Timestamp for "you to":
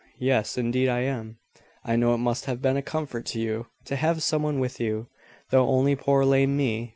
3.39-3.95